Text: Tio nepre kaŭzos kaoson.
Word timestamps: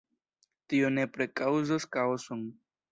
Tio 0.73 0.89
nepre 0.95 1.29
kaŭzos 1.43 1.89
kaoson. 1.97 2.45